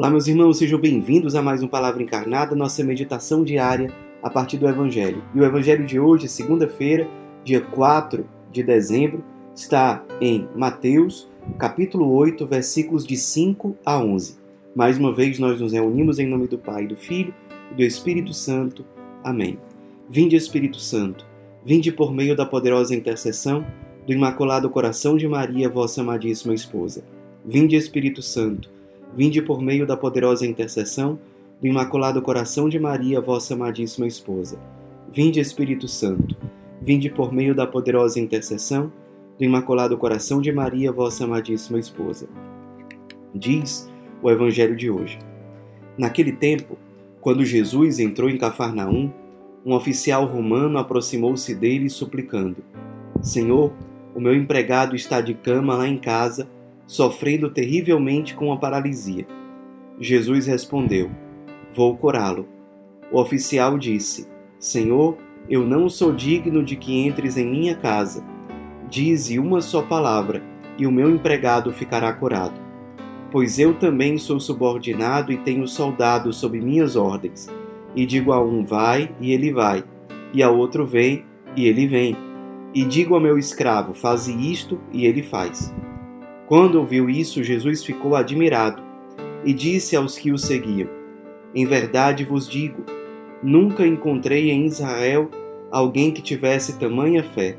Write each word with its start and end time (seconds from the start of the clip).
Olá, 0.00 0.08
meus 0.08 0.26
irmãos, 0.26 0.56
sejam 0.56 0.80
bem-vindos 0.80 1.34
a 1.34 1.42
mais 1.42 1.62
um 1.62 1.68
Palavra 1.68 2.02
Encarnada, 2.02 2.56
nossa 2.56 2.82
meditação 2.82 3.44
diária 3.44 3.92
a 4.22 4.30
partir 4.30 4.56
do 4.56 4.66
Evangelho. 4.66 5.22
E 5.34 5.38
o 5.38 5.44
Evangelho 5.44 5.84
de 5.84 6.00
hoje, 6.00 6.26
segunda-feira, 6.26 7.06
dia 7.44 7.60
4 7.60 8.24
de 8.50 8.62
dezembro, 8.62 9.22
está 9.54 10.02
em 10.18 10.48
Mateus, 10.56 11.28
capítulo 11.58 12.10
8, 12.14 12.46
versículos 12.46 13.06
de 13.06 13.14
5 13.14 13.76
a 13.84 14.02
11. 14.02 14.38
Mais 14.74 14.96
uma 14.96 15.14
vez, 15.14 15.38
nós 15.38 15.60
nos 15.60 15.74
reunimos 15.74 16.18
em 16.18 16.26
nome 16.26 16.48
do 16.48 16.56
Pai, 16.56 16.86
do 16.86 16.96
Filho 16.96 17.34
e 17.70 17.74
do 17.74 17.82
Espírito 17.82 18.32
Santo. 18.32 18.86
Amém. 19.22 19.58
Vinde, 20.08 20.34
Espírito 20.34 20.80
Santo, 20.80 21.26
vinde 21.62 21.92
por 21.92 22.10
meio 22.10 22.34
da 22.34 22.46
poderosa 22.46 22.94
intercessão 22.94 23.66
do 24.06 24.14
Imaculado 24.14 24.70
Coração 24.70 25.18
de 25.18 25.28
Maria, 25.28 25.68
vossa 25.68 26.00
amadíssima 26.00 26.54
esposa. 26.54 27.04
Vinde, 27.44 27.76
Espírito 27.76 28.22
Santo, 28.22 28.79
Vinde 29.14 29.42
por 29.42 29.60
meio 29.60 29.86
da 29.86 29.96
poderosa 29.96 30.46
intercessão 30.46 31.18
do 31.60 31.66
Imaculado 31.66 32.22
Coração 32.22 32.68
de 32.68 32.78
Maria, 32.78 33.20
vossa 33.20 33.54
amadíssima 33.54 34.06
esposa. 34.06 34.58
Vinde, 35.12 35.40
Espírito 35.40 35.88
Santo. 35.88 36.36
Vinde 36.80 37.10
por 37.10 37.32
meio 37.32 37.54
da 37.54 37.66
poderosa 37.66 38.20
intercessão 38.20 38.92
do 39.36 39.44
Imaculado 39.44 39.96
Coração 39.98 40.40
de 40.40 40.52
Maria, 40.52 40.92
vossa 40.92 41.24
amadíssima 41.24 41.78
esposa. 41.78 42.28
Diz 43.34 43.90
o 44.22 44.30
Evangelho 44.30 44.76
de 44.76 44.90
hoje. 44.90 45.18
Naquele 45.98 46.32
tempo, 46.32 46.78
quando 47.20 47.44
Jesus 47.44 47.98
entrou 47.98 48.30
em 48.30 48.38
Cafarnaum, 48.38 49.10
um 49.66 49.74
oficial 49.74 50.24
romano 50.24 50.78
aproximou-se 50.78 51.54
dele 51.54 51.90
suplicando: 51.90 52.58
Senhor, 53.20 53.72
o 54.14 54.20
meu 54.20 54.34
empregado 54.34 54.96
está 54.96 55.20
de 55.20 55.34
cama 55.34 55.74
lá 55.74 55.86
em 55.86 55.98
casa 55.98 56.48
sofrendo 56.90 57.48
terrivelmente 57.48 58.34
com 58.34 58.52
a 58.52 58.56
paralisia. 58.56 59.24
Jesus 60.00 60.48
respondeu: 60.48 61.08
Vou 61.72 61.96
curá-lo. 61.96 62.48
O 63.12 63.20
oficial 63.20 63.78
disse: 63.78 64.26
Senhor, 64.58 65.16
eu 65.48 65.64
não 65.64 65.88
sou 65.88 66.12
digno 66.12 66.64
de 66.64 66.74
que 66.74 67.06
entres 67.06 67.36
em 67.36 67.46
minha 67.46 67.76
casa. 67.76 68.24
Dize 68.88 69.38
uma 69.38 69.60
só 69.60 69.82
palavra, 69.82 70.42
e 70.76 70.84
o 70.84 70.90
meu 70.90 71.08
empregado 71.08 71.72
ficará 71.72 72.12
curado. 72.12 72.60
Pois 73.30 73.60
eu 73.60 73.72
também 73.72 74.18
sou 74.18 74.40
subordinado 74.40 75.30
e 75.30 75.36
tenho 75.36 75.68
soldados 75.68 76.38
sob 76.38 76.60
minhas 76.60 76.96
ordens. 76.96 77.48
E 77.94 78.04
digo 78.04 78.32
a 78.32 78.42
um: 78.42 78.64
vai, 78.64 79.14
e 79.20 79.32
ele 79.32 79.52
vai, 79.52 79.84
e 80.34 80.42
a 80.42 80.50
outro: 80.50 80.84
vem, 80.84 81.24
e 81.54 81.68
ele 81.68 81.86
vem. 81.86 82.16
E 82.74 82.84
digo 82.84 83.14
ao 83.14 83.20
meu 83.20 83.38
escravo: 83.38 83.94
faze 83.94 84.32
isto, 84.50 84.80
e 84.92 85.06
ele 85.06 85.22
faz. 85.22 85.72
Quando 86.50 86.80
ouviu 86.80 87.08
isso, 87.08 87.44
Jesus 87.44 87.84
ficou 87.84 88.16
admirado 88.16 88.82
e 89.44 89.54
disse 89.54 89.94
aos 89.94 90.18
que 90.18 90.32
o 90.32 90.36
seguiam: 90.36 90.88
Em 91.54 91.64
verdade 91.64 92.24
vos 92.24 92.48
digo, 92.48 92.82
nunca 93.40 93.86
encontrei 93.86 94.50
em 94.50 94.66
Israel 94.66 95.30
alguém 95.70 96.10
que 96.10 96.20
tivesse 96.20 96.76
tamanha 96.76 97.22
fé. 97.22 97.56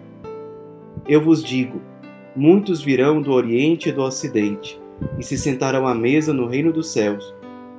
Eu 1.07 1.21
vos 1.21 1.41
digo: 1.41 1.81
muitos 2.35 2.81
virão 2.83 3.21
do 3.21 3.31
Oriente 3.31 3.87
e 3.87 3.91
do 3.93 4.01
Ocidente 4.01 4.77
e 5.17 5.23
se 5.23 5.37
sentarão 5.37 5.87
à 5.87 5.95
mesa 5.95 6.33
no 6.33 6.45
reino 6.45 6.73
dos 6.73 6.91
céus, 6.91 7.33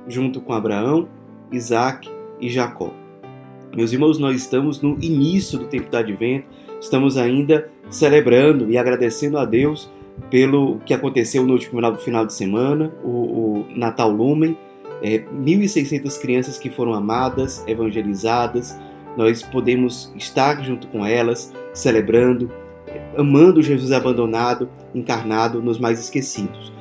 junto 0.07 0.41
com 0.41 0.51
Abraão, 0.51 1.07
Isaque 1.51 2.09
e 2.41 2.49
Jacó. 2.49 2.91
Meus 3.75 3.93
irmãos, 3.93 4.17
nós 4.17 4.35
estamos 4.35 4.81
no 4.81 4.97
início 4.99 5.59
do 5.59 5.67
tempo 5.67 5.91
do 5.91 5.97
advento, 5.97 6.47
estamos 6.81 7.17
ainda 7.17 7.69
celebrando 7.87 8.71
e 8.71 8.79
agradecendo 8.79 9.37
a 9.37 9.45
Deus 9.45 9.91
pelo 10.29 10.79
que 10.85 10.93
aconteceu 10.93 11.43
no 11.43 11.53
último 11.53 11.79
final, 11.97 12.25
de 12.25 12.33
semana, 12.33 12.91
o, 13.03 13.09
o 13.09 13.65
Natal 13.75 14.09
Lumen, 14.09 14.57
é, 15.01 15.19
1.600 15.19 16.19
crianças 16.19 16.57
que 16.57 16.69
foram 16.69 16.93
amadas, 16.93 17.63
evangelizadas, 17.67 18.79
nós 19.17 19.43
podemos 19.43 20.13
estar 20.15 20.63
junto 20.63 20.87
com 20.87 21.05
elas, 21.05 21.53
celebrando, 21.73 22.51
amando 23.17 23.61
Jesus 23.61 23.91
abandonado, 23.91 24.69
encarnado 24.93 25.61
nos 25.61 25.77
mais 25.77 25.99
esquecidos. 25.99 26.71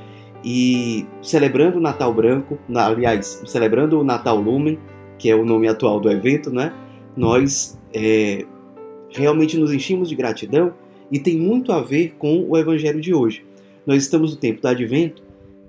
E 0.44 1.06
celebrando 1.20 1.78
o 1.78 1.80
Natal 1.80 2.12
Branco, 2.12 2.58
aliás, 2.74 3.42
celebrando 3.46 4.00
o 4.00 4.04
Natal 4.04 4.36
Lumen, 4.36 4.78
que 5.18 5.30
é 5.30 5.36
o 5.36 5.44
nome 5.44 5.68
atual 5.68 6.00
do 6.00 6.10
evento, 6.10 6.50
né? 6.50 6.72
nós 7.16 7.78
é, 7.92 8.44
realmente 9.10 9.56
nos 9.56 9.72
enchemos 9.72 10.08
de 10.08 10.14
gratidão 10.14 10.72
e 11.12 11.18
tem 11.18 11.36
muito 11.36 11.70
a 11.70 11.82
ver 11.82 12.14
com 12.18 12.46
o 12.48 12.56
evangelho 12.56 13.00
de 13.00 13.12
hoje. 13.12 13.44
Nós 13.86 14.02
estamos 14.02 14.30
no 14.34 14.40
tempo 14.40 14.62
do 14.62 14.68
advento 14.68 15.22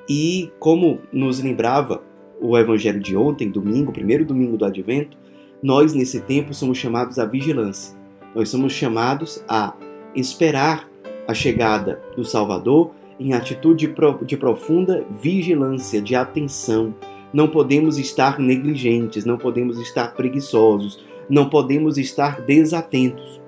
e, 0.10 0.50
como 0.58 1.00
nos 1.12 1.42
lembrava 1.42 2.02
o 2.42 2.58
evangelho 2.58 3.00
de 3.00 3.16
ontem, 3.16 3.50
domingo, 3.50 3.92
primeiro 3.92 4.26
domingo 4.26 4.56
do 4.56 4.66
advento, 4.66 5.18
nós 5.62 5.94
nesse 5.94 6.22
tempo 6.22 6.54
somos 6.54 6.78
chamados 6.78 7.20
à 7.20 7.26
vigilância. 7.26 7.96
Nós 8.34 8.50
somos 8.50 8.72
chamados 8.72 9.44
a 9.48 9.76
esperar 10.16 10.90
a 11.28 11.34
chegada 11.34 12.02
do 12.16 12.24
Salvador 12.24 12.92
em 13.20 13.34
atitude 13.34 13.94
de 14.26 14.38
profunda 14.38 15.06
vigilância, 15.22 16.02
de 16.02 16.16
atenção. 16.16 16.94
Não 17.34 17.48
podemos 17.48 17.98
estar 17.98 18.40
negligentes, 18.40 19.26
não 19.26 19.38
podemos 19.38 19.80
estar 19.80 20.14
preguiçosos, 20.14 21.04
não 21.30 21.50
podemos 21.50 21.98
estar 21.98 22.42
desatentos. 22.42 23.43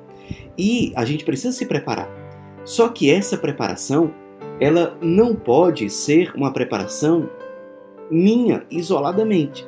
E 0.58 0.92
a 0.96 1.06
gente 1.06 1.26
precisa 1.26 1.52
se 1.52 1.66
preparar. 1.66 2.10
Só 2.64 2.90
que 2.90 3.12
essa 3.12 3.38
preparação, 3.38 4.14
ela 4.60 4.98
não 5.02 5.36
pode 5.36 5.90
ser 5.90 6.34
uma 6.36 6.52
preparação 6.52 7.30
minha, 8.10 8.66
isoladamente. 8.70 9.68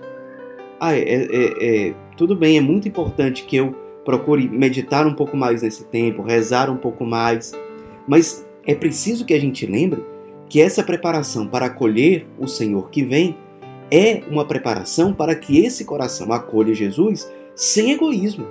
Ah, 0.79 0.95
é, 0.95 1.01
é, 1.01 1.87
é, 1.89 1.95
tudo 2.15 2.35
bem, 2.35 2.57
é 2.57 2.61
muito 2.61 2.87
importante 2.87 3.43
que 3.43 3.55
eu 3.55 3.75
procure 4.05 4.47
meditar 4.47 5.05
um 5.05 5.13
pouco 5.13 5.35
mais 5.35 5.61
nesse 5.61 5.85
tempo, 5.85 6.21
rezar 6.21 6.69
um 6.69 6.77
pouco 6.77 7.05
mais, 7.05 7.51
mas 8.07 8.47
é 8.65 8.73
preciso 8.73 9.25
que 9.25 9.33
a 9.33 9.39
gente 9.39 9.65
lembre 9.65 10.03
que 10.49 10.61
essa 10.61 10.83
preparação 10.83 11.47
para 11.47 11.65
acolher 11.65 12.25
o 12.39 12.47
Senhor 12.47 12.89
que 12.89 13.03
vem 13.03 13.35
é 13.91 14.21
uma 14.29 14.45
preparação 14.45 15.13
para 15.13 15.35
que 15.35 15.59
esse 15.65 15.85
coração 15.85 16.31
acolha 16.31 16.73
Jesus 16.73 17.31
sem 17.55 17.91
egoísmo. 17.91 18.45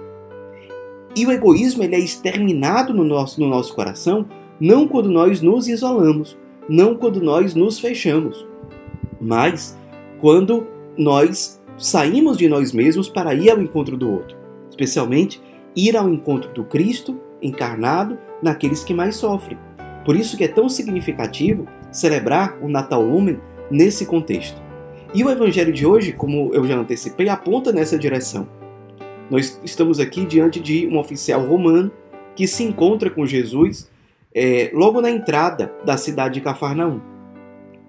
E 1.17 1.25
o 1.25 1.33
egoísmo 1.33 1.83
ele 1.83 1.97
é 1.97 1.99
exterminado 1.99 2.93
no 2.93 3.03
nosso, 3.03 3.41
no 3.41 3.49
nosso 3.49 3.75
coração 3.75 4.27
não 4.61 4.87
quando 4.87 5.11
nós 5.11 5.41
nos 5.41 5.67
isolamos, 5.67 6.37
não 6.69 6.95
quando 6.95 7.21
nós 7.21 7.55
nos 7.55 7.79
fechamos, 7.79 8.47
mas 9.21 9.77
quando 10.21 10.67
nós 10.97 11.61
saímos 11.79 12.37
de 12.37 12.49
nós 12.49 12.73
mesmos 12.73 13.09
para 13.09 13.35
ir 13.35 13.51
ao 13.51 13.61
encontro 13.61 13.97
do 13.97 14.11
outro, 14.11 14.37
especialmente 14.71 15.43
ir 15.75 15.97
ao 15.97 16.09
encontro 16.09 16.53
do 16.53 16.65
Cristo 16.65 17.19
encarnado 17.41 18.19
naqueles 18.43 18.83
que 18.83 18.95
mais 18.95 19.17
sofrem. 19.17 19.59
Por 20.05 20.17
isso 20.17 20.37
que 20.37 20.45
é 20.45 20.49
tão 20.49 20.69
significativo 20.69 21.67
celebrar 21.91 22.59
o 22.63 22.69
Natal 22.69 23.03
Lumen 23.03 23.41
nesse 23.71 24.07
contexto. 24.07 24.61
E 25.15 25.23
o 25.23 25.31
evangelho 25.31 25.73
de 25.73 25.87
hoje, 25.87 26.13
como 26.13 26.51
eu 26.55 26.65
já 26.67 26.77
antecipei, 26.77 27.29
aponta 27.29 27.73
nessa 27.73 27.99
direção. 27.99 28.47
Nós 29.31 29.61
estamos 29.65 29.99
aqui 29.99 30.25
diante 30.25 30.61
de 30.61 30.87
um 30.87 30.99
oficial 30.99 31.45
romano 31.45 31.91
que 32.35 32.47
se 32.47 32.63
encontra 32.63 33.11
com 33.11 33.27
Jesus 33.27 33.91
é, 34.35 34.71
logo 34.73 35.01
na 35.01 35.11
entrada 35.11 35.73
da 35.85 35.97
cidade 35.97 36.35
de 36.35 36.41
Cafarnaum. 36.43 37.01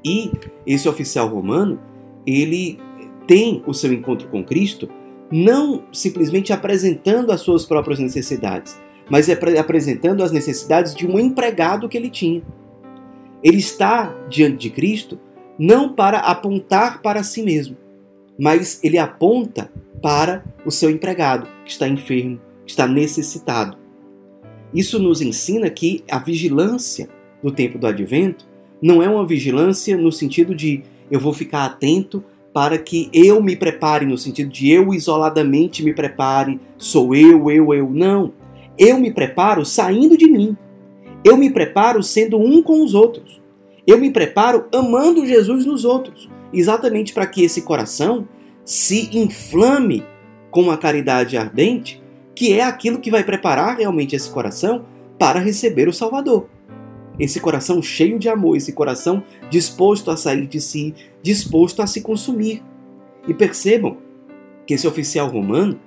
E 0.04 0.32
esse 0.66 0.88
oficial 0.88 1.28
romano, 1.28 1.80
ele 2.26 2.80
tem 3.28 3.62
o 3.68 3.74
seu 3.74 3.92
encontro 3.92 4.28
com 4.30 4.44
Cristo 4.44 4.90
não 5.30 5.84
simplesmente 5.92 6.54
apresentando 6.54 7.32
as 7.32 7.42
suas 7.42 7.66
próprias 7.66 8.00
necessidades, 8.00 8.80
mas 9.10 9.28
é 9.28 9.34
apresentando 9.60 10.24
as 10.24 10.32
necessidades 10.32 10.96
de 10.96 11.06
um 11.06 11.20
empregado 11.20 11.90
que 11.90 11.98
ele 11.98 12.10
tinha. 12.10 12.42
Ele 13.44 13.58
está 13.58 14.16
diante 14.30 14.58
de 14.58 14.70
Cristo 14.70 15.20
não 15.60 15.94
para 15.94 16.20
apontar 16.20 17.02
para 17.02 17.24
si 17.24 17.44
mesmo, 17.44 17.76
mas 18.40 18.80
ele 18.84 18.98
aponta 18.98 19.72
para 20.02 20.44
o 20.66 20.72
seu 20.72 20.90
empregado, 20.90 21.48
que 21.66 21.72
está 21.72 21.88
enfermo, 21.88 22.40
que 22.66 22.72
está 22.72 22.88
necessitado. 22.88 23.78
Isso 24.74 25.00
nos 25.00 25.22
ensina 25.22 25.70
que 25.70 26.04
a 26.10 26.20
vigilância 26.20 27.10
no 27.42 27.52
tempo 27.52 27.78
do 27.78 27.88
advento 27.88 28.46
não 28.82 29.02
é 29.02 29.10
uma 29.10 29.26
vigilância 29.26 29.98
no 29.98 30.12
sentido 30.12 30.54
de 30.54 30.84
eu 31.10 31.20
vou 31.20 31.34
ficar 31.34 31.66
atento 31.66 32.24
para 32.54 32.78
que 32.78 33.10
eu 33.14 33.42
me 33.42 33.56
prepare, 33.56 34.06
no 34.06 34.18
sentido 34.18 34.50
de 34.50 34.70
eu 34.72 34.94
isoladamente 34.94 35.84
me 35.84 35.94
prepare, 35.94 36.60
sou 36.78 37.14
eu, 37.16 37.50
eu, 37.52 37.74
eu. 37.74 37.90
Não. 37.90 38.34
Eu 38.78 39.00
me 39.00 39.12
preparo 39.12 39.64
saindo 39.66 40.18
de 40.18 40.28
mim. 40.28 40.58
Eu 41.24 41.38
me 41.38 41.50
preparo 41.50 42.02
sendo 42.02 42.38
um 42.38 42.62
com 42.62 42.84
os 42.84 42.94
outros. 42.94 43.42
Eu 43.86 43.98
me 43.98 44.12
preparo 44.12 44.66
amando 44.74 45.26
Jesus 45.26 45.66
nos 45.66 45.86
outros, 45.86 46.30
exatamente 46.60 47.14
para 47.14 47.28
que 47.28 47.44
esse 47.44 47.62
coração 47.62 48.28
se 48.66 49.10
inflame 49.18 50.04
com 50.50 50.70
a 50.72 50.78
caridade 50.78 51.38
ardente, 51.38 52.02
que 52.36 52.54
é 52.54 52.64
aquilo 52.64 53.00
que 53.00 53.12
vai 53.12 53.24
preparar 53.24 53.78
realmente 53.78 54.16
esse 54.16 54.30
coração 54.30 54.86
para 55.18 55.40
receber 55.40 55.88
o 55.88 55.94
Salvador. 55.94 56.48
esse 57.20 57.40
coração 57.40 57.82
cheio 57.82 58.20
de 58.20 58.30
amor, 58.30 58.56
esse 58.56 58.72
coração 58.74 59.24
disposto 59.50 60.12
a 60.12 60.18
sair 60.18 60.46
de 60.46 60.62
si, 60.62 60.94
disposto 61.22 61.82
a 61.82 61.88
se 61.88 62.02
consumir. 62.02 62.62
E 63.28 63.34
percebam 63.34 63.98
que 64.66 64.74
esse 64.74 64.88
oficial 64.88 65.28
romano, 65.28 65.80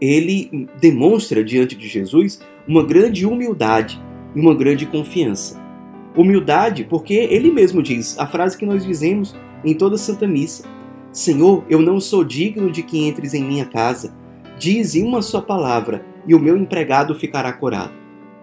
ele 0.00 0.68
demonstra 0.80 1.44
diante 1.44 1.76
de 1.76 1.88
Jesus 1.88 2.40
uma 2.66 2.84
grande 2.84 3.26
humildade 3.26 4.00
e 4.34 4.40
uma 4.40 4.54
grande 4.54 4.86
confiança. 4.86 5.60
Humildade, 6.16 6.84
porque 6.84 7.14
ele 7.14 7.50
mesmo 7.50 7.82
diz 7.82 8.18
a 8.18 8.26
frase 8.26 8.56
que 8.56 8.66
nós 8.66 8.84
dizemos 8.84 9.36
em 9.64 9.74
toda 9.74 9.96
Santa 9.96 10.26
Missa: 10.26 10.64
Senhor, 11.12 11.64
eu 11.68 11.80
não 11.80 12.00
sou 12.00 12.22
digno 12.22 12.70
de 12.70 12.82
que 12.82 13.06
entres 13.06 13.34
em 13.34 13.44
minha 13.44 13.64
casa. 13.64 14.14
Dize 14.58 15.02
uma 15.02 15.22
só 15.22 15.40
palavra 15.40 16.04
e 16.26 16.34
o 16.34 16.40
meu 16.40 16.56
empregado 16.56 17.14
ficará 17.14 17.52
curado. 17.52 17.92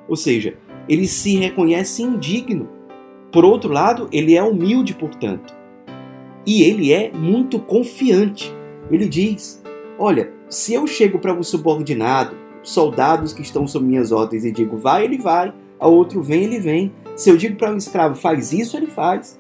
Ou 0.07 0.15
seja, 0.15 0.56
ele 0.88 1.07
se 1.07 1.35
reconhece 1.38 2.01
indigno. 2.01 2.69
Por 3.31 3.44
outro 3.44 3.71
lado, 3.71 4.07
ele 4.12 4.35
é 4.35 4.44
humilde, 4.44 4.94
portanto. 4.94 5.53
E 6.45 6.63
ele 6.63 6.94
é 6.94 7.12
muito 7.12 7.59
confiante. 7.59 8.53
Ele 8.89 9.07
diz: 9.07 9.62
Olha, 9.97 10.31
se 10.50 10.73
eu 10.73 10.88
chego 10.88 11.19
para 11.19 11.33
um 11.33 11.44
subordinado, 11.44 12.35
soldados 12.63 13.33
que 13.33 13.41
estão 13.41 13.67
sob 13.67 13.85
minhas 13.85 14.12
ordens, 14.12 14.45
e 14.45 14.51
digo 14.51 14.77
vai, 14.77 15.06
ele 15.06 15.17
vai, 15.17 15.53
ao 15.79 15.94
outro 15.94 16.21
vem, 16.21 16.44
ele 16.44 16.59
vem. 16.59 16.94
Se 17.15 17.29
eu 17.29 17.38
digo 17.38 17.56
para 17.57 17.71
um 17.71 17.77
escravo 17.77 18.15
faz 18.15 18.53
isso, 18.53 18.77
ele 18.77 18.88
faz. 18.88 19.39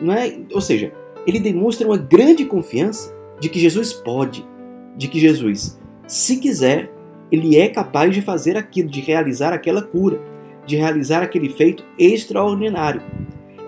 Não 0.00 0.14
é? 0.14 0.38
Ou 0.52 0.60
seja, 0.60 0.92
ele 1.28 1.38
demonstra 1.38 1.86
uma 1.86 1.98
grande 1.98 2.46
confiança 2.46 3.14
de 3.38 3.50
que 3.50 3.58
Jesus 3.58 3.92
pode, 3.92 4.48
de 4.96 5.08
que 5.08 5.20
Jesus, 5.20 5.78
se 6.06 6.38
quiser, 6.38 6.90
ele 7.30 7.58
é 7.58 7.68
capaz 7.68 8.14
de 8.14 8.22
fazer 8.22 8.56
aquilo, 8.56 8.88
de 8.88 9.02
realizar 9.02 9.52
aquela 9.52 9.82
cura, 9.82 10.18
de 10.64 10.76
realizar 10.76 11.22
aquele 11.22 11.50
feito 11.50 11.84
extraordinário. 11.98 13.02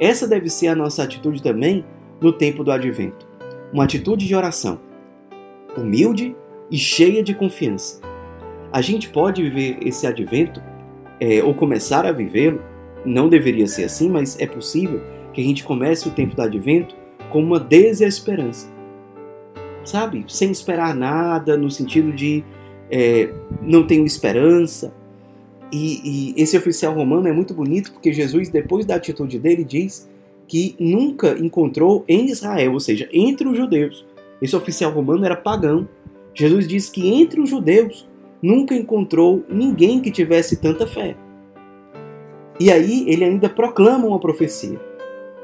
Essa 0.00 0.26
deve 0.26 0.48
ser 0.48 0.68
a 0.68 0.74
nossa 0.74 1.02
atitude 1.02 1.42
também 1.42 1.84
no 2.18 2.32
tempo 2.32 2.64
do 2.64 2.72
advento. 2.72 3.28
Uma 3.70 3.84
atitude 3.84 4.26
de 4.26 4.34
oração, 4.34 4.80
humilde 5.76 6.34
e 6.70 6.78
cheia 6.78 7.22
de 7.22 7.34
confiança. 7.34 8.00
A 8.72 8.80
gente 8.80 9.10
pode 9.10 9.42
viver 9.42 9.76
esse 9.82 10.06
advento, 10.06 10.62
é, 11.20 11.42
ou 11.42 11.52
começar 11.52 12.06
a 12.06 12.12
vivê-lo, 12.12 12.62
não 13.04 13.28
deveria 13.28 13.66
ser 13.66 13.84
assim, 13.84 14.08
mas 14.08 14.40
é 14.40 14.46
possível 14.46 15.02
que 15.34 15.42
a 15.42 15.44
gente 15.44 15.62
comece 15.62 16.08
o 16.08 16.12
tempo 16.12 16.34
do 16.34 16.40
advento 16.40 16.99
com 17.30 17.42
uma 17.42 17.58
desesperança. 17.58 18.68
Sabe? 19.84 20.24
Sem 20.28 20.50
esperar 20.50 20.94
nada, 20.94 21.56
no 21.56 21.70
sentido 21.70 22.12
de 22.12 22.44
é, 22.90 23.32
não 23.62 23.86
tenho 23.86 24.04
esperança. 24.04 24.92
E, 25.72 26.34
e 26.36 26.42
esse 26.42 26.56
oficial 26.56 26.92
romano 26.92 27.28
é 27.28 27.32
muito 27.32 27.54
bonito 27.54 27.92
porque 27.92 28.12
Jesus, 28.12 28.48
depois 28.48 28.84
da 28.84 28.96
atitude 28.96 29.38
dele, 29.38 29.64
diz 29.64 30.08
que 30.48 30.74
nunca 30.80 31.38
encontrou 31.38 32.04
em 32.08 32.26
Israel, 32.26 32.72
ou 32.72 32.80
seja, 32.80 33.08
entre 33.12 33.46
os 33.46 33.56
judeus. 33.56 34.04
Esse 34.42 34.56
oficial 34.56 34.90
romano 34.90 35.24
era 35.24 35.36
pagão. 35.36 35.88
Jesus 36.34 36.66
diz 36.66 36.90
que 36.90 37.08
entre 37.08 37.40
os 37.40 37.48
judeus 37.48 38.08
nunca 38.42 38.74
encontrou 38.74 39.44
ninguém 39.48 40.00
que 40.00 40.10
tivesse 40.10 40.56
tanta 40.56 40.86
fé. 40.86 41.16
E 42.58 42.70
aí 42.70 43.04
ele 43.08 43.24
ainda 43.24 43.48
proclama 43.48 44.06
uma 44.06 44.18
profecia. 44.18 44.89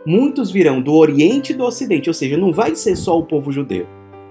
Muitos 0.06 0.53
virão 0.53 0.81
do 0.81 0.94
Oriente 0.94 1.53
e 1.53 1.56
do 1.56 1.64
Ocidente, 1.64 2.08
ou 2.08 2.14
seja, 2.14 2.37
não 2.37 2.53
vai 2.53 2.76
ser 2.76 2.94
só 2.94 3.19
o 3.19 3.25
povo 3.25 3.50
judeu. 3.50 3.87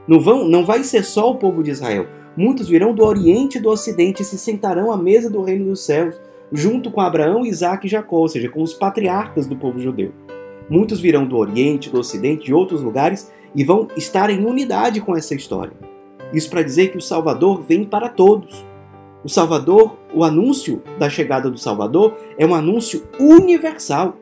Não, 0.07 0.21
vão, 0.21 0.47
não 0.47 0.65
vai 0.65 0.83
ser 0.85 1.03
só 1.03 1.29
o 1.29 1.35
povo 1.35 1.61
de 1.61 1.71
Israel. 1.71 2.07
Muitos 2.37 2.69
virão 2.69 2.95
do 2.95 3.03
Oriente 3.03 3.57
e 3.57 3.61
do 3.61 3.69
Ocidente 3.69 4.21
e 4.21 4.25
se 4.25 4.37
sentarão 4.37 4.89
à 4.89 4.97
mesa 4.97 5.29
do 5.29 5.41
reino 5.41 5.65
dos 5.65 5.81
céus, 5.81 6.15
junto 6.49 6.89
com 6.89 7.01
Abraão, 7.01 7.45
Isaac 7.45 7.85
e 7.85 7.89
Jacó, 7.89 8.17
ou 8.17 8.29
seja, 8.29 8.47
com 8.47 8.63
os 8.63 8.73
patriarcas 8.73 9.47
do 9.47 9.57
povo 9.57 9.77
judeu. 9.77 10.13
Muitos 10.69 11.01
virão 11.01 11.27
do 11.27 11.35
Oriente, 11.35 11.89
do 11.89 11.99
Ocidente, 11.99 12.45
de 12.45 12.53
outros 12.53 12.81
lugares 12.81 13.29
e 13.53 13.63
vão 13.63 13.87
estar 13.97 14.29
em 14.29 14.45
unidade 14.45 15.01
com 15.01 15.15
essa 15.15 15.35
história. 15.35 15.73
Isso 16.33 16.49
para 16.49 16.63
dizer 16.63 16.89
que 16.89 16.97
o 16.97 17.01
Salvador 17.01 17.61
vem 17.61 17.83
para 17.83 18.09
todos. 18.09 18.63
O 19.23 19.29
Salvador, 19.29 19.97
o 20.13 20.23
anúncio 20.23 20.81
da 20.97 21.09
chegada 21.09 21.49
do 21.49 21.57
Salvador 21.57 22.13
é 22.37 22.45
um 22.45 22.55
anúncio 22.55 23.03
universal. 23.19 24.15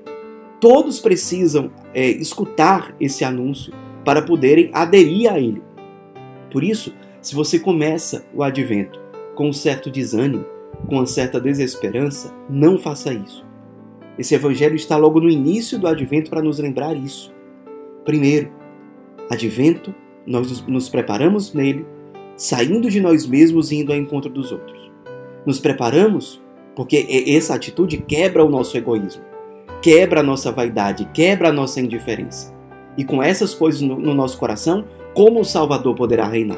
Todos 0.64 1.02
precisam 1.02 1.70
é, 1.94 2.08
escutar 2.08 2.96
esse 2.98 3.26
anúncio 3.26 3.74
para 4.06 4.22
poderem 4.22 4.70
aderir 4.72 5.30
a 5.30 5.38
ele. 5.38 5.62
Por 6.50 6.64
isso, 6.64 6.94
se 7.22 7.36
você 7.36 7.60
começa 7.60 8.26
o 8.34 8.42
advento 8.42 8.98
com 9.36 9.50
um 9.50 9.52
certo 9.52 9.92
desânimo, 9.92 10.46
com 10.88 10.96
uma 10.96 11.06
certa 11.06 11.38
desesperança, 11.38 12.34
não 12.50 12.80
faça 12.80 13.14
isso. 13.14 13.46
Esse 14.18 14.36
evangelho 14.36 14.78
está 14.78 14.96
logo 14.96 15.20
no 15.20 15.30
início 15.30 15.78
do 15.78 15.86
advento 15.86 16.30
para 16.30 16.42
nos 16.42 16.60
lembrar 16.60 16.96
isso. 16.96 17.36
Primeiro, 18.06 18.50
advento, 19.30 19.94
nós 20.26 20.66
nos 20.66 20.88
preparamos 20.88 21.54
nele, 21.54 21.86
saindo 22.38 22.90
de 22.90 23.02
nós 23.02 23.28
mesmos 23.28 23.70
e 23.70 23.82
indo 23.82 23.92
ao 23.92 24.00
encontro 24.00 24.32
dos 24.32 24.54
outros. 24.54 24.90
Nos 25.46 25.60
preparamos 25.60 26.42
porque 26.74 27.06
essa 27.28 27.54
atitude 27.54 27.98
quebra 27.98 28.46
o 28.46 28.50
nosso 28.50 28.78
egoísmo, 28.78 29.33
quebra 29.84 30.22
a 30.22 30.24
nossa 30.24 30.50
vaidade, 30.50 31.10
quebra 31.14 31.50
a 31.50 31.52
nossa 31.52 31.82
indiferença. 31.82 32.56
E 32.98 33.04
com 33.04 33.22
essas 33.22 33.54
coisas 33.54 33.82
no, 33.82 34.00
no 34.00 34.14
nosso 34.14 34.38
coração, 34.38 34.86
como 35.14 35.42
o 35.42 35.46
Salvador 35.46 35.94
poderá 35.94 36.26
reinar? 36.26 36.58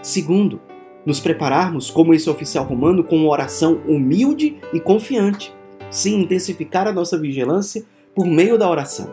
Segundo, 0.00 0.60
nos 1.04 1.18
prepararmos 1.18 1.90
como 1.90 2.14
esse 2.14 2.30
oficial 2.30 2.64
romano 2.64 3.02
com 3.02 3.16
uma 3.16 3.28
oração 3.28 3.80
humilde 3.88 4.56
e 4.72 4.78
confiante. 4.78 5.52
Sim, 5.90 6.20
intensificar 6.20 6.86
a 6.86 6.92
nossa 6.92 7.18
vigilância 7.18 7.84
por 8.14 8.24
meio 8.24 8.56
da 8.56 8.70
oração. 8.70 9.12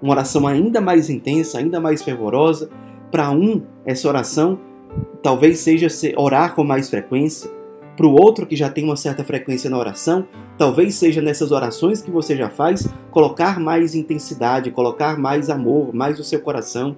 Uma 0.00 0.12
oração 0.12 0.46
ainda 0.46 0.80
mais 0.80 1.10
intensa, 1.10 1.58
ainda 1.58 1.78
mais 1.78 2.02
fervorosa. 2.02 2.70
Para 3.10 3.30
um, 3.30 3.62
essa 3.84 4.08
oração 4.08 4.58
talvez 5.22 5.58
seja 5.58 5.88
orar 6.16 6.54
com 6.54 6.64
mais 6.64 6.88
frequência. 6.88 7.50
Para 7.96 8.06
o 8.06 8.12
outro 8.12 8.46
que 8.46 8.54
já 8.54 8.68
tem 8.68 8.84
uma 8.84 8.96
certa 8.96 9.24
frequência 9.24 9.70
na 9.70 9.78
oração, 9.78 10.26
talvez 10.58 10.94
seja 10.96 11.22
nessas 11.22 11.50
orações 11.50 12.02
que 12.02 12.10
você 12.10 12.36
já 12.36 12.50
faz, 12.50 12.88
colocar 13.10 13.58
mais 13.58 13.94
intensidade, 13.94 14.70
colocar 14.70 15.18
mais 15.18 15.48
amor, 15.48 15.94
mais 15.94 16.20
o 16.20 16.24
seu 16.24 16.40
coração 16.40 16.96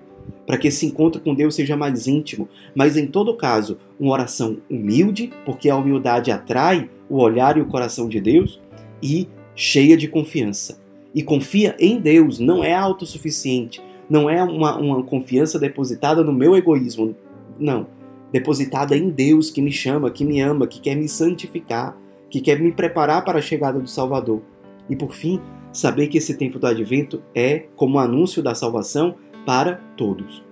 para 0.48 0.56
que 0.56 0.68
esse 0.68 0.86
encontro 0.86 1.20
com 1.20 1.34
Deus 1.34 1.54
seja 1.54 1.76
mais 1.76 2.06
íntimo, 2.06 2.48
mas 2.74 2.96
em 2.96 3.06
todo 3.06 3.36
caso, 3.36 3.76
uma 4.00 4.12
oração 4.12 4.56
humilde, 4.70 5.30
porque 5.44 5.68
a 5.68 5.76
humildade 5.76 6.30
atrai 6.30 6.88
o 7.08 7.18
olhar 7.18 7.58
e 7.58 7.60
o 7.60 7.66
coração 7.66 8.08
de 8.08 8.18
Deus, 8.18 8.58
e 9.02 9.28
cheia 9.54 9.94
de 9.94 10.08
confiança. 10.08 10.80
E 11.14 11.22
confia 11.22 11.76
em 11.78 12.00
Deus, 12.00 12.38
não 12.38 12.64
é 12.64 12.74
autossuficiente, 12.74 13.82
não 14.08 14.28
é 14.28 14.42
uma, 14.42 14.76
uma 14.78 15.02
confiança 15.02 15.58
depositada 15.58 16.24
no 16.24 16.32
meu 16.32 16.56
egoísmo, 16.56 17.14
não. 17.58 17.86
Depositada 18.32 18.96
em 18.96 19.08
Deus 19.08 19.50
que 19.50 19.62
me 19.62 19.72
chama, 19.72 20.10
que 20.10 20.24
me 20.24 20.40
ama, 20.40 20.66
que 20.66 20.80
quer 20.80 20.94
me 20.94 21.08
santificar, 21.08 21.96
que 22.28 22.40
quer 22.40 22.60
me 22.60 22.72
preparar 22.72 23.24
para 23.24 23.38
a 23.38 23.42
chegada 23.42 23.78
do 23.78 23.88
Salvador. 23.88 24.42
E 24.88 24.96
por 24.96 25.14
fim, 25.14 25.40
saber 25.72 26.08
que 26.08 26.18
esse 26.18 26.34
tempo 26.34 26.58
do 26.58 26.66
advento 26.66 27.22
é, 27.34 27.64
como 27.76 27.98
anúncio 27.98 28.42
da 28.42 28.54
salvação, 28.54 29.14
para 29.46 29.80
todos. 29.96 30.44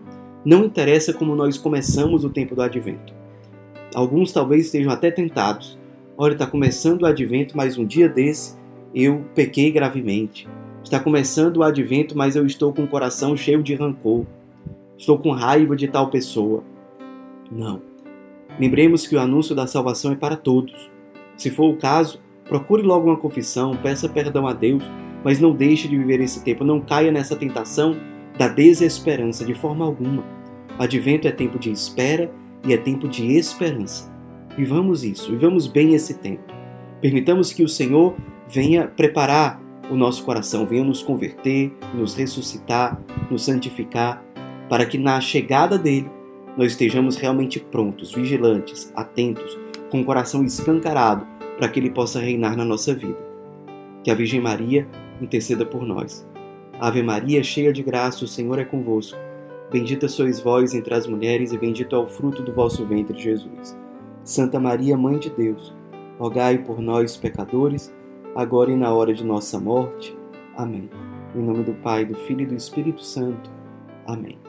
Não 0.45 0.65
interessa 0.65 1.13
como 1.13 1.37
nós 1.37 1.59
começamos 1.59 2.25
o 2.25 2.31
tempo 2.31 2.55
do 2.55 2.63
advento. 2.63 3.13
Alguns 3.95 4.33
talvez 4.33 4.67
estejam 4.67 4.93
até 4.93 5.11
tentados. 5.11 5.79
Olha, 6.17 6.33
está 6.33 6.47
começando 6.47 7.03
o 7.03 7.07
advento, 7.07 7.57
mas 7.57 7.77
um 7.77 7.85
dia 7.85 8.09
desse 8.09 8.57
eu 8.95 9.25
pequei 9.35 9.71
gravemente. 9.71 10.49
Está 10.83 10.99
começando 11.01 11.59
o 11.59 11.63
advento, 11.63 12.17
mas 12.17 12.37
eu 12.37 12.47
estou 12.47 12.73
com 12.73 12.85
o 12.85 12.89
coração 12.89 13.37
cheio 13.37 13.63
de 13.63 13.75
rancor. 13.75 14.25
Estou 14.97 15.19
com 15.19 15.31
raiva 15.31 15.77
de 15.77 15.89
tal 15.89 16.09
pessoa. 16.09 16.63
Não. 17.51 17.83
Lembremos 18.59 19.07
que 19.07 19.15
o 19.15 19.21
anúncio 19.21 19.55
da 19.55 19.67
salvação 19.67 20.13
é 20.13 20.17
para 20.17 20.37
todos. 20.37 20.91
Se 21.37 21.51
for 21.51 21.71
o 21.71 21.77
caso, 21.77 22.21
procure 22.45 22.83
logo 22.83 23.07
uma 23.07 23.17
confissão, 23.17 23.77
peça 23.77 24.09
perdão 24.09 24.47
a 24.47 24.53
Deus, 24.53 24.83
mas 25.23 25.41
não 25.41 25.53
deixe 25.53 25.89
de 25.89 25.97
viver 25.99 26.21
esse 26.21 26.43
tempo, 26.43 26.65
não 26.65 26.81
caia 26.81 27.11
nessa 27.11 27.37
tentação 27.37 27.97
da 28.39 28.49
desesperança 28.49 29.45
de 29.45 29.55
forma 29.55 29.85
alguma. 29.85 30.25
O 30.79 30.83
advento 30.83 31.27
é 31.27 31.33
tempo 31.33 31.59
de 31.59 31.71
espera 31.71 32.31
e 32.67 32.73
é 32.73 32.77
tempo 32.77 33.09
de 33.09 33.37
esperança. 33.37 34.13
Vivamos 34.57 35.05
isso, 35.05 35.31
vivamos 35.31 35.67
bem 35.67 35.95
esse 35.95 36.15
tempo. 36.15 36.45
Permitamos 37.01 37.53
que 37.53 37.63
o 37.63 37.69
Senhor 37.69 38.15
venha 38.49 38.87
preparar 38.87 39.61
o 39.91 39.97
nosso 39.97 40.25
coração, 40.25 40.67
venha 40.67 40.85
nos 40.85 41.03
converter, 41.03 41.73
nos 41.95 42.15
ressuscitar, 42.15 43.01
nos 43.31 43.45
santificar, 43.45 44.25
para 44.69 44.87
que 44.87 44.99
na 44.99 45.21
chegada 45.21 45.79
dele 45.79 46.11
nós 46.57 46.73
estejamos 46.73 47.17
realmente 47.17 47.61
prontos, 47.61 48.13
vigilantes, 48.13 48.93
atentos, 48.97 49.59
com 49.91 50.01
o 50.01 50.05
coração 50.05 50.45
escancarado, 50.45 51.27
para 51.59 51.69
que 51.69 51.79
ele 51.79 51.91
possa 51.91 52.19
reinar 52.19 52.57
na 52.57 52.65
nossa 52.65 52.95
vida. 52.95 53.19
Que 54.03 54.11
a 54.11 54.15
Virgem 54.15 54.41
Maria 54.41 54.89
interceda 55.21 55.67
por 55.67 55.85
nós. 55.85 56.27
Ave 56.81 57.03
Maria, 57.03 57.43
cheia 57.43 57.73
de 57.73 57.83
graça, 57.83 58.25
o 58.25 58.29
Senhor 58.29 58.59
é 58.59 58.65
convosco. 58.65 59.19
Bendita 59.71 60.09
sois 60.09 60.41
vós 60.41 60.75
entre 60.75 60.95
as 60.95 61.07
mulheres, 61.07 61.53
e 61.53 61.59
bendito 61.59 61.95
é 61.95 61.99
o 61.99 62.07
fruto 62.07 62.43
do 62.43 62.53
vosso 62.53 62.85
ventre, 62.85 63.19
Jesus. 63.19 63.77
Santa 64.23 64.59
Maria, 64.59 64.97
Mãe 64.97 65.19
de 65.19 65.31
Deus, 65.31 65.75
rogai 66.19 66.59
por 66.59 66.81
nós, 66.81 67.17
pecadores, 67.17 67.95
agora 68.35 68.71
e 68.71 68.77
na 68.77 68.93
hora 68.93 69.13
de 69.13 69.25
nossa 69.25 69.59
morte. 69.59 70.17
Amém. 70.57 70.89
Em 71.35 71.43
nome 71.43 71.65
do 71.65 71.75
Pai, 71.75 72.05
do 72.05 72.15
Filho 72.15 72.43
e 72.43 72.47
do 72.47 72.55
Espírito 72.55 73.03
Santo. 73.03 73.51
Amém. 74.07 74.46